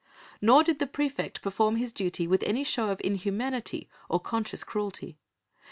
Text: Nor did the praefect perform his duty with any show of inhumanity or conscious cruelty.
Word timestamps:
Nor 0.41 0.63
did 0.63 0.79
the 0.79 0.87
praefect 0.87 1.43
perform 1.43 1.75
his 1.75 1.93
duty 1.93 2.25
with 2.25 2.41
any 2.41 2.63
show 2.63 2.89
of 2.89 2.99
inhumanity 3.03 3.87
or 4.09 4.19
conscious 4.19 4.63
cruelty. 4.63 5.15